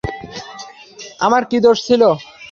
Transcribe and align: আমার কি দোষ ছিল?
আমার 1.19 1.43
কি 1.49 1.57
দোষ 1.65 1.77
ছিল? 1.87 2.01